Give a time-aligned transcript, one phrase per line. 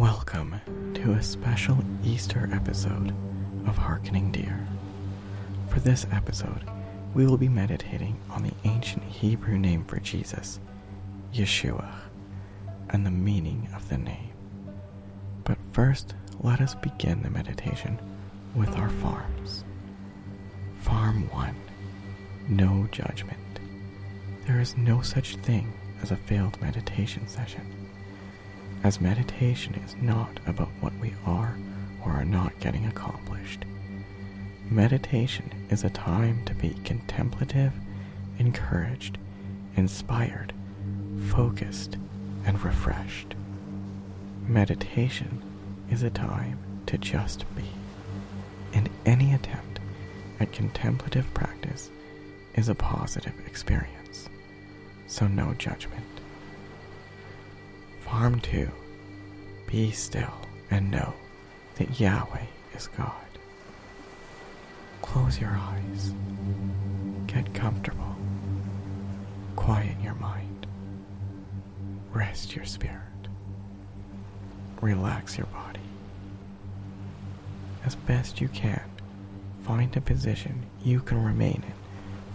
[0.00, 0.62] Welcome
[0.94, 3.10] to a special Easter episode
[3.66, 4.66] of Harkening Deer.
[5.68, 6.64] For this episode,
[7.12, 10.58] we will be meditating on the ancient Hebrew name for Jesus,
[11.34, 11.92] Yeshua,
[12.88, 14.30] and the meaning of the name.
[15.44, 17.98] But first, let us begin the meditation
[18.56, 19.64] with our farms.
[20.80, 21.54] Farm 1
[22.48, 23.36] No Judgment.
[24.46, 27.79] There is no such thing as a failed meditation session,
[28.82, 31.56] as meditation is not about what we are
[32.04, 33.64] or are not getting accomplished.
[34.70, 37.72] Meditation is a time to be contemplative,
[38.38, 39.18] encouraged,
[39.76, 40.52] inspired,
[41.28, 41.96] focused,
[42.44, 43.34] and refreshed.
[44.46, 45.42] Meditation
[45.90, 47.64] is a time to just be,
[48.72, 49.80] and any attempt
[50.38, 51.90] at contemplative practice
[52.54, 54.28] is a positive experience,
[55.06, 56.04] so no judgment.
[58.00, 58.70] Farm 2
[59.70, 60.34] Be still
[60.70, 61.14] and know
[61.76, 63.14] that Yahweh is God.
[65.00, 66.12] Close your eyes.
[67.28, 68.16] Get comfortable.
[69.54, 70.66] Quiet your mind.
[72.12, 72.96] Rest your spirit.
[74.80, 75.80] Relax your body.
[77.84, 78.82] As best you can,
[79.62, 81.74] find a position you can remain in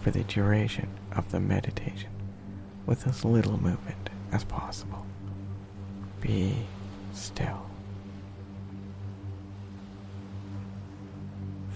[0.00, 2.10] for the duration of the meditation
[2.86, 5.04] with as little movement as possible.
[6.20, 6.66] Be
[7.16, 7.66] still.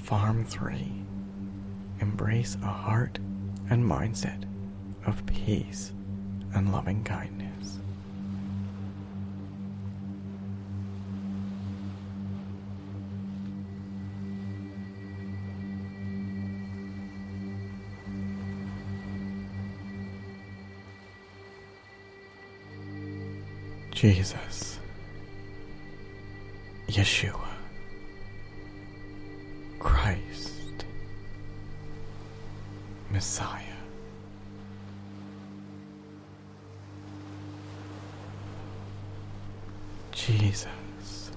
[0.02, 0.92] Farm 3
[2.00, 3.18] Embrace a heart
[3.68, 4.44] and mindset
[5.06, 5.92] of peace
[6.54, 7.78] and loving kindness.
[23.92, 24.79] Jesus,
[26.90, 27.46] Yeshua,
[29.78, 30.84] Christ,
[33.12, 33.62] Messiah.
[40.10, 41.30] Jesus.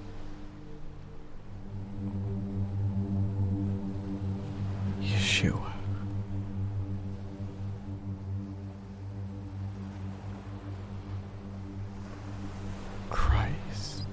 [5.00, 5.72] Yeshua.
[13.10, 14.04] Christ.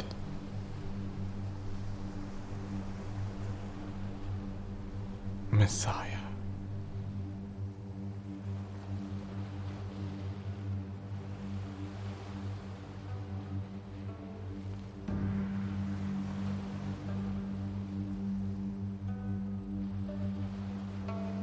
[5.61, 6.17] Messiah.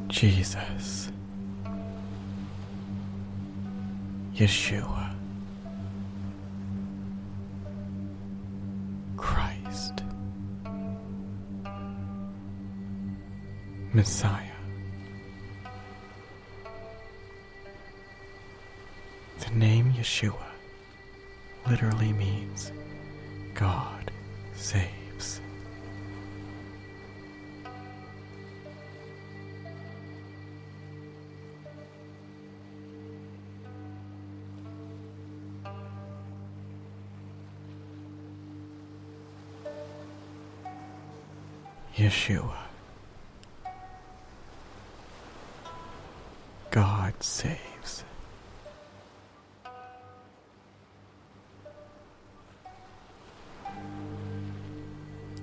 [0.08, 1.12] Jesus.
[4.34, 5.07] Yeshua.
[13.98, 14.44] Messiah.
[19.41, 20.36] The name Yeshua
[21.69, 22.70] literally means
[23.54, 24.12] God
[24.54, 25.41] saves.
[41.97, 42.67] Yeshua.
[46.70, 48.04] God saves.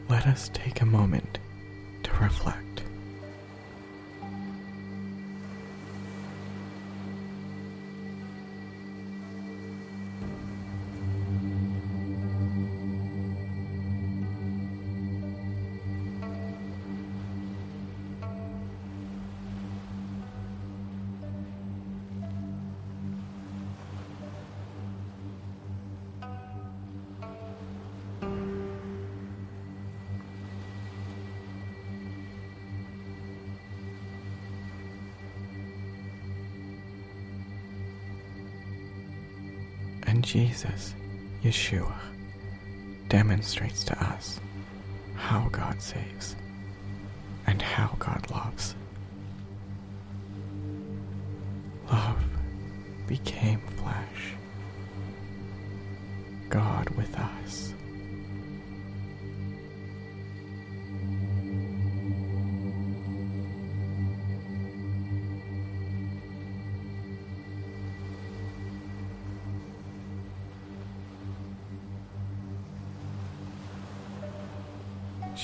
[0.07, 1.39] Let us take a moment
[2.03, 2.64] to reflect.
[40.07, 40.93] And Jesus,
[41.43, 41.93] Yeshua,
[43.09, 44.39] demonstrates to us
[45.15, 46.35] how God saves
[47.47, 48.75] and how God loves.
[51.91, 52.23] Love
[53.07, 53.54] became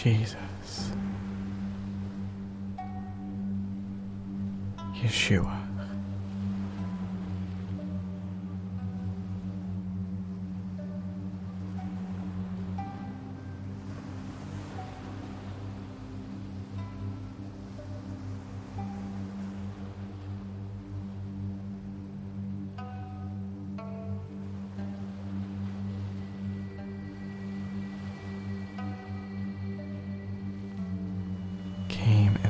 [0.02, 0.92] Jesus.
[4.96, 5.71] Yeshua.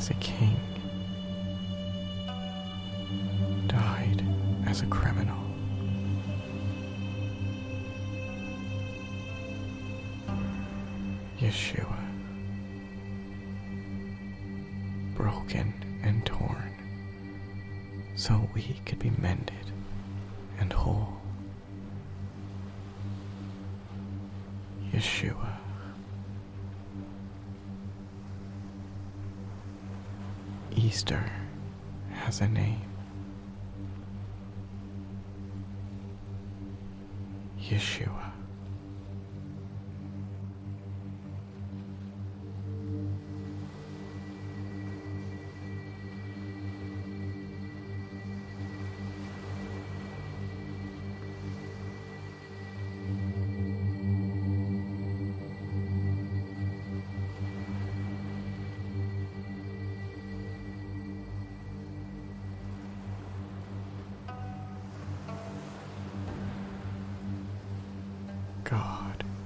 [0.01, 0.59] As a king,
[3.67, 4.25] died
[4.65, 5.37] as a criminal.
[11.39, 11.99] Yeshua,
[15.13, 15.71] broken
[16.01, 16.73] and torn,
[18.15, 19.71] so we could be mended
[20.57, 21.21] and whole.
[24.91, 25.70] Yeshua.
[30.91, 31.23] Easter
[32.11, 32.81] has a name.
[37.57, 38.40] Yeshua.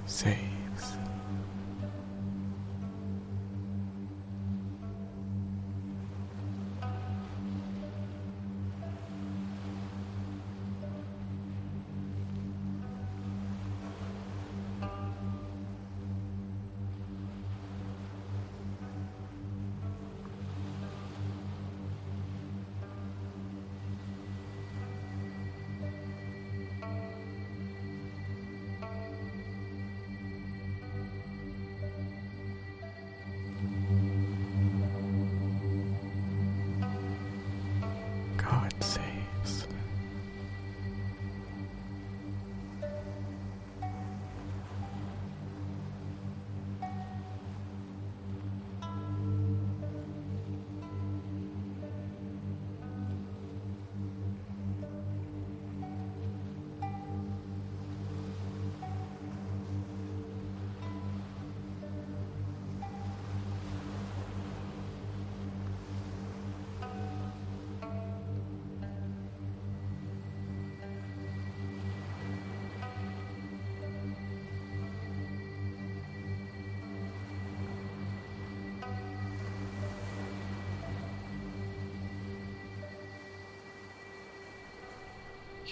[0.08, 0.55] God
[38.82, 39.15] God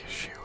[0.07, 0.42] Yeshua.